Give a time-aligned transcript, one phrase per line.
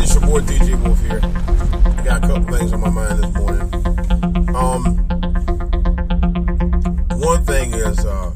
[0.00, 0.02] morning.
[0.02, 1.20] It's your boy DJ Wolf here.
[1.22, 4.54] I got a couple things on my mind this morning.
[4.54, 4.96] Um,
[7.20, 8.34] one thing is uh,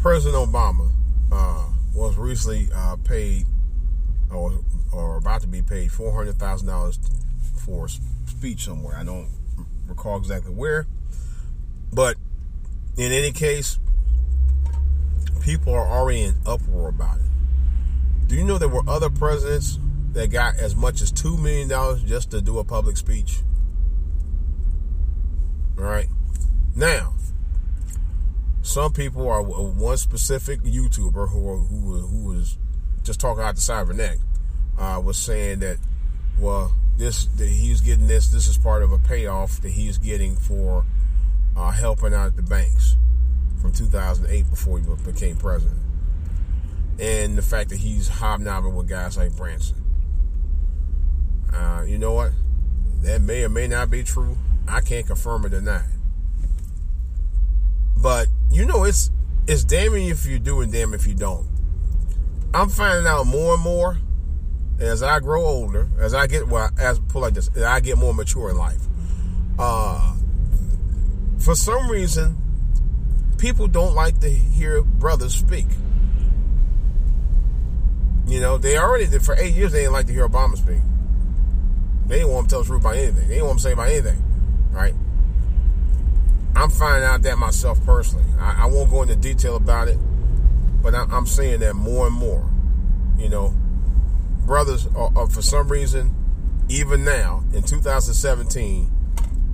[0.00, 0.90] President Obama
[1.32, 3.46] uh, was recently uh, paid,
[4.30, 4.60] or,
[4.92, 6.98] or about to be paid, four hundred thousand dollars
[7.64, 7.88] for a
[8.28, 8.96] speech somewhere.
[8.96, 9.28] I don't
[9.86, 10.86] recall exactly where,
[11.92, 12.16] but
[12.96, 13.78] in any case,
[15.42, 17.29] people are already in uproar about it.
[18.30, 19.80] Do you know there were other presidents
[20.12, 23.40] that got as much as $2 million just to do a public speech?
[25.76, 26.06] All right.
[26.76, 27.14] Now,
[28.62, 32.56] some people are one specific YouTuber who who who was
[33.02, 34.18] just talking out the side of her neck
[34.78, 35.78] uh, was saying that
[36.38, 40.36] well this that he's getting this this is part of a payoff that he's getting
[40.36, 40.84] for
[41.56, 42.96] uh, helping out the banks
[43.60, 45.80] from 2008 before he became president
[47.00, 49.76] and the fact that he's hobnobbing with guys like Branson.
[51.52, 52.32] Uh, you know what?
[53.02, 54.36] That may or may not be true.
[54.68, 55.84] I can't confirm it or deny.
[57.96, 59.10] But you know, it's
[59.48, 61.48] it's damning if you do and damn if you don't.
[62.52, 63.96] I'm finding out more and more
[64.78, 68.14] as I grow older, as I get well, as put like this, I get more
[68.14, 68.80] mature in life.
[69.58, 70.16] Uh,
[71.38, 72.36] for some reason,
[73.38, 75.66] people don't like to hear brothers speak.
[78.30, 79.72] You know, they already did for eight years.
[79.72, 80.78] They didn't like to hear Obama speak.
[82.06, 83.26] They didn't want to tell the truth about anything.
[83.26, 84.22] They didn't want to say about anything,
[84.70, 84.94] right?
[86.54, 88.24] I'm finding out that myself personally.
[88.38, 89.98] I, I won't go into detail about it,
[90.80, 92.48] but I, am seeing that more and more.
[93.18, 93.54] You know,
[94.46, 96.14] brothers are, are, for some reason,
[96.68, 98.90] even now in 2017,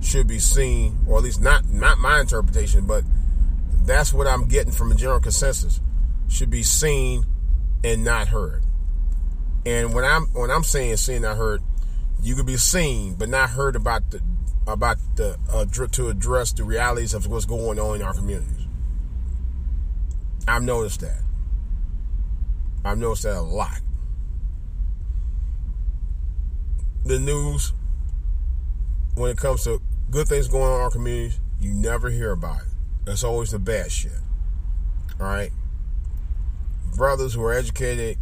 [0.01, 3.03] should be seen, or at least not not my interpretation, but
[3.85, 5.81] that's what I'm getting from the general consensus.
[6.29, 7.25] Should be seen
[7.83, 8.66] and not heard.
[9.67, 11.61] And when I'm when I'm saying seen, not heard,
[12.23, 14.21] you could be seen but not heard about the
[14.65, 18.65] about the uh, to address the realities of what's going on in our communities.
[20.47, 21.21] I've noticed that.
[22.85, 23.81] I've noticed that a lot.
[27.03, 27.73] The news,
[29.15, 32.61] when it comes to good things going on in our communities, you never hear about
[32.61, 33.11] it.
[33.11, 34.13] It's always the bad shit.
[35.19, 35.51] All right.
[36.95, 38.17] Brothers who are educated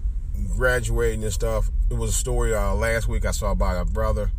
[0.55, 1.69] graduating and stuff.
[1.89, 4.31] It was a story uh, last week I saw about a brother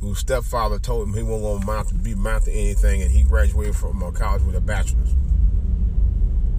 [0.00, 3.22] whose stepfather told him he wasn't going to mount to be mounted anything, and he
[3.22, 5.14] graduated from uh, college with a bachelor's.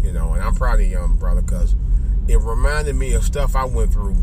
[0.01, 1.75] You know, and I'm proud of young brother because
[2.27, 4.13] it reminded me of stuff I went through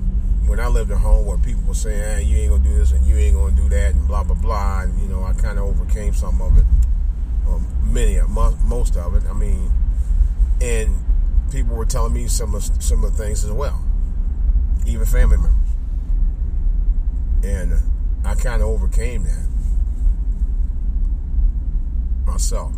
[0.47, 2.93] when I lived at home, where people were saying, hey, "You ain't gonna do this
[2.93, 4.83] and you ain't gonna do that," and blah blah blah.
[4.83, 6.65] And you know, I kind of overcame some of it,
[7.49, 8.21] um, many,
[8.65, 9.25] most of it.
[9.28, 9.71] I mean,
[10.61, 10.97] and
[11.51, 13.86] people were telling me some some of similar things as well
[14.87, 15.53] even family members.
[17.45, 17.75] And
[18.25, 19.47] I kind of overcame that
[22.27, 22.75] myself.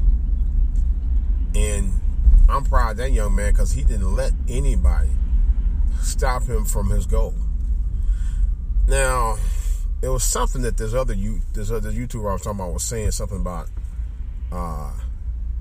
[1.54, 1.92] And
[2.48, 5.10] I'm proud of that young man because he didn't let anybody
[6.00, 7.34] stop him from his goal.
[8.86, 9.36] Now,
[10.02, 12.84] it was something that this other you this other YouTuber I was talking about was
[12.84, 13.68] saying something about
[14.52, 14.92] uh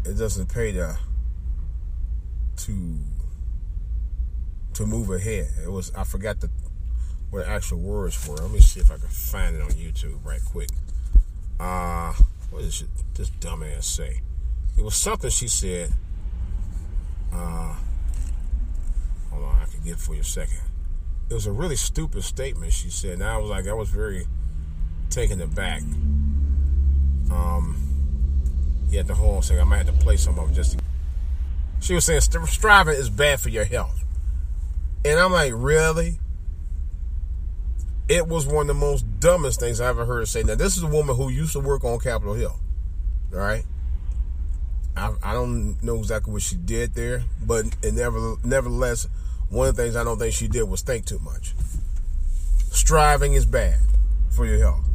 [0.05, 0.97] it doesn't pay to
[2.57, 2.97] to
[4.77, 5.47] to move ahead.
[5.63, 6.49] It was I forgot the
[7.31, 8.35] what the actual words were.
[8.35, 10.69] Let me see if I can find it on YouTube right quick.
[11.59, 12.13] Uh
[12.51, 12.73] what did
[13.15, 14.21] this dumbass say?
[14.77, 15.93] It was something she said.
[17.33, 17.75] Uh
[19.31, 20.59] hold on, I can get for you a second.
[21.29, 23.13] It was a really stupid statement she said.
[23.13, 24.27] And I was like, I was very
[25.09, 25.81] taken aback.
[27.31, 27.83] Um
[28.89, 29.59] yeah, the whole thing.
[29.59, 30.83] I might have to play some of it just to...
[31.79, 34.03] She was saying striving is bad for your health.
[35.07, 36.19] And I'm like, really?
[38.09, 40.43] It was one of the most dumbest things I ever heard say.
[40.43, 42.59] Now, this is a woman who used to work on Capitol Hill.
[43.33, 43.63] All right.
[44.97, 49.07] I, I don't know exactly what she did there, but never, nevertheless,
[49.49, 51.55] one of the things I don't think she did was think too much.
[52.69, 53.79] Striving is bad
[54.29, 54.89] for your health.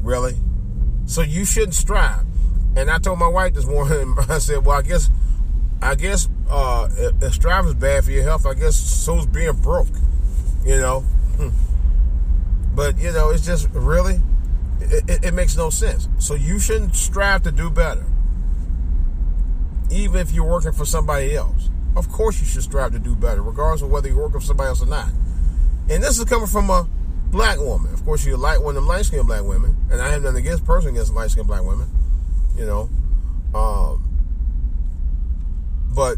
[0.00, 0.34] Really?
[1.06, 2.26] So you shouldn't strive.
[2.74, 5.08] And I told my wife this morning, I said, well, I guess
[5.82, 6.88] I guess uh,
[7.20, 9.88] if striving's bad for your health, I guess so's being broke.
[10.64, 11.48] You know, hmm.
[12.74, 14.20] but you know, it's just really,
[14.80, 16.08] it, it, it makes no sense.
[16.18, 18.06] So you shouldn't strive to do better,
[19.90, 21.68] even if you're working for somebody else.
[21.96, 24.68] Of course, you should strive to do better, regardless of whether you're working for somebody
[24.68, 25.10] else or not.
[25.90, 26.88] And this is coming from a
[27.32, 27.92] black woman.
[27.92, 30.38] Of course, you like one of them light skinned black women, and I have nothing
[30.38, 31.88] against person against light skinned black women.
[32.56, 32.90] You know,
[33.52, 34.01] um,
[35.94, 36.16] but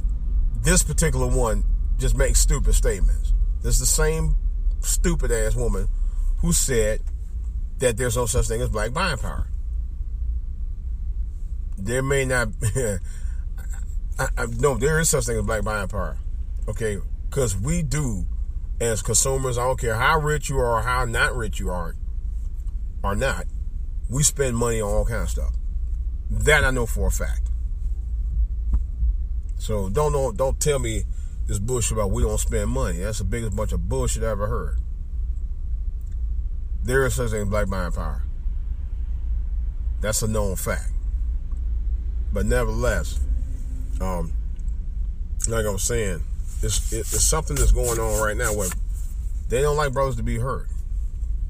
[0.62, 1.64] this particular one
[1.98, 3.32] just makes stupid statements.
[3.62, 4.36] This is the same
[4.80, 5.88] stupid ass woman
[6.38, 7.00] who said
[7.78, 9.46] that there's no such thing as black buying power.
[11.76, 12.48] There may not.
[14.18, 16.18] I, I, no, there is such thing as black buying power.
[16.68, 16.98] Okay,
[17.28, 18.26] because we do
[18.80, 19.58] as consumers.
[19.58, 21.94] I don't care how rich you are or how not rich you are,
[23.02, 23.46] or not.
[24.08, 25.54] We spend money on all kind of stuff.
[26.30, 27.50] That I know for a fact.
[29.64, 31.04] So don't know, don't tell me
[31.46, 32.98] this bullshit about we don't spend money.
[32.98, 34.76] That's the biggest bunch of bullshit I ever heard.
[36.82, 38.24] There is such a thing black buying power.
[40.02, 40.90] That's a known fact.
[42.30, 43.18] But nevertheless,
[44.02, 44.34] um,
[45.48, 46.20] like I was saying,
[46.62, 48.68] it's, it's something that's going on right now where
[49.48, 50.68] they don't like brothers to be hurt,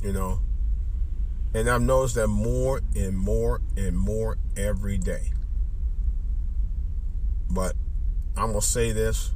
[0.04, 0.38] you know.
[1.52, 5.32] And I've noticed that more and more and more every day.
[7.50, 7.74] But
[8.36, 9.30] I'm going to say this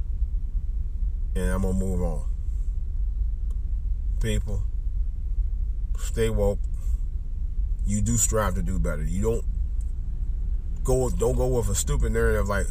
[1.35, 2.29] and I'm going to move on.
[4.21, 4.63] People,
[5.97, 6.59] stay woke.
[7.85, 9.03] You do strive to do better.
[9.03, 9.45] You don't
[10.83, 12.65] go don't go with a stupid narrative like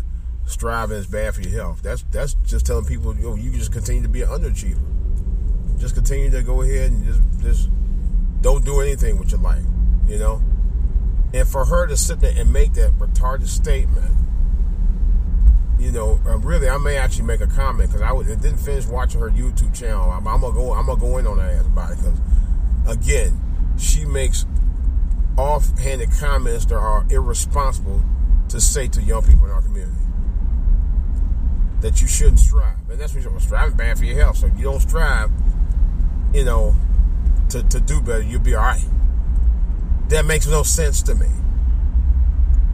[0.47, 1.83] striving is bad for your health.
[1.83, 5.79] That's that's just telling people you you just continue to be an underachiever.
[5.79, 7.71] Just continue to go ahead and just just
[8.43, 9.65] don't do anything with your life,
[10.07, 10.43] you know.
[11.35, 14.15] And for her to sit there and make that retarded statement,
[15.79, 19.21] you know, uh, really, I may actually make a comment because I didn't finish watching
[19.21, 20.11] her YouTube channel.
[20.11, 22.21] I'm, I'm, gonna go, I'm gonna go in on that ass about it because,
[22.89, 23.41] again,
[23.79, 24.45] she makes
[25.37, 28.03] offhanded comments that are irresponsible
[28.49, 29.95] to say to young people in our community
[31.81, 32.77] that you shouldn't strive.
[32.91, 34.39] And that's what you're striving bad for your health.
[34.39, 35.31] So you don't strive,
[36.35, 36.75] you know,
[37.51, 38.85] to, to do better, you'll be all right.
[40.09, 41.29] That makes no sense to me.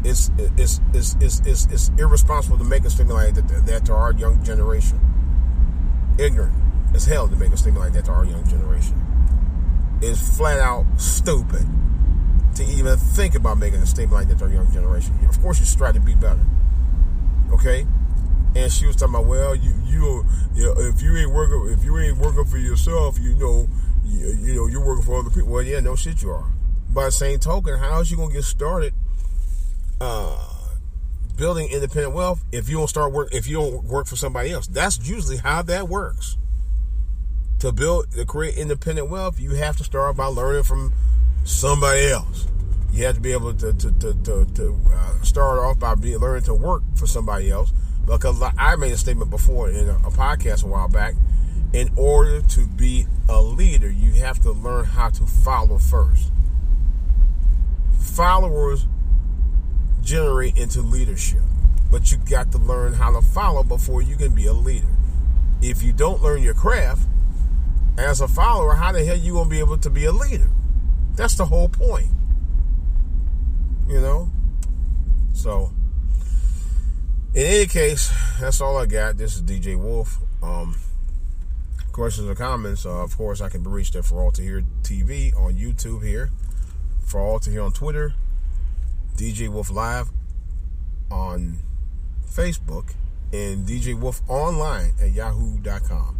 [0.04, 3.94] It's it's it's it's, it's, it's irresponsible to make a statement like that, that to
[3.94, 5.00] our young generation.
[6.18, 6.54] Ignorant
[6.94, 9.00] as hell to make a statement like that to our young generation.
[10.02, 11.66] It's flat out stupid
[12.56, 15.18] to even think about making a statement like that to our young generation.
[15.28, 16.44] Of course, you strive to be better.
[17.50, 17.86] Okay,
[18.54, 20.24] and she was talking about, well, you you,
[20.54, 23.68] you know, if you ain't working if you ain't working for yourself, you know,
[24.04, 25.48] you, you, know, you're working for other people.
[25.48, 26.44] Well, yeah, no shit, you are.
[26.90, 28.92] By the same token, how is you gonna get started
[30.00, 30.54] uh,
[31.36, 34.66] building independent wealth if you don't start work if you don't work for somebody else?
[34.66, 36.36] That's usually how that works.
[37.60, 40.92] To build to create independent wealth, you have to start by learning from
[41.44, 42.46] somebody else.
[42.92, 46.18] You have to be able to to to, to, to uh, start off by being
[46.18, 47.72] learning to work for somebody else
[48.06, 51.14] because I made a statement before in a, a podcast a while back.
[51.72, 56.30] In order to be a leader, you have to learn how to follow first.
[57.98, 58.86] Followers
[60.04, 61.42] generate into leadership,
[61.90, 64.86] but you got to learn how to follow before you can be a leader.
[65.62, 67.08] If you don't learn your craft
[67.96, 70.50] as a follower, how the hell you gonna be able to be a leader?
[71.14, 72.08] That's the whole point.
[73.88, 74.30] You know?
[75.32, 75.72] So
[77.34, 79.16] in any case, that's all I got.
[79.16, 80.18] This is DJ Wolf.
[80.42, 80.76] Um,
[81.90, 85.34] questions or comments, uh, of course, I can reached at For All to Hear TV
[85.36, 86.30] on YouTube here,
[87.04, 88.14] For All to Hear on Twitter,
[89.16, 90.10] DJ Wolf Live
[91.10, 91.58] on
[92.28, 92.94] Facebook,
[93.32, 96.16] and DJ Wolf Online at yahoo.com.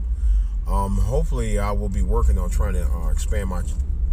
[0.69, 3.63] Um, hopefully, I will be working on trying to uh, expand my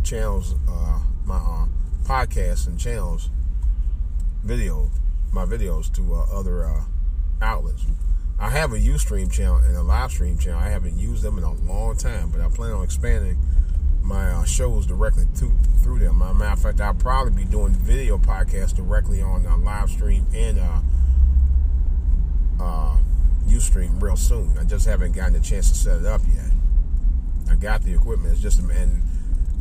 [0.04, 1.66] channels, uh, my uh,
[2.04, 3.30] podcasts and channels,
[4.44, 4.90] video,
[5.32, 6.84] my videos to uh, other uh,
[7.42, 7.86] outlets.
[8.40, 10.60] I have a Ustream channel and a live stream channel.
[10.60, 13.38] I haven't used them in a long time, but I plan on expanding
[14.03, 16.22] my uh, shows directly to, through them.
[16.22, 19.89] As a matter of fact, I'll probably be doing video podcasts directly on uh, live
[19.89, 20.79] stream and uh,
[22.60, 22.98] uh,
[23.48, 24.58] Ustream real soon.
[24.58, 26.51] I just haven't gotten a chance to set it up yet.
[27.50, 28.34] I got the equipment.
[28.34, 29.03] It's just and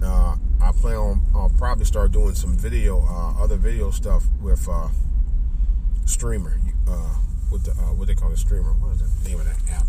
[0.02, 4.68] uh, I plan on I'll probably start doing some video, uh, other video stuff with
[4.68, 4.88] uh,
[6.06, 6.58] Streamer.
[6.88, 7.16] Uh,
[7.50, 8.72] with the uh, what they call the streamer.
[8.74, 9.86] What is the name of that app?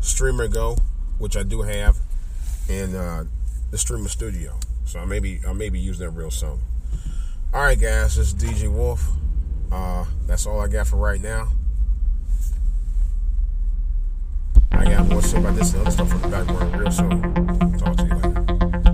[0.00, 0.76] Streamer Go,
[1.18, 1.98] which I do have,
[2.68, 3.24] and uh,
[3.70, 4.58] the Streamer Studio.
[4.84, 6.60] So I may be I may be using that real soon.
[7.52, 9.06] All right, guys, this is DJ Wolf.
[9.70, 11.48] Uh, that's all I got for right now.
[14.72, 17.67] I got more say about this and other stuff on the background real soon.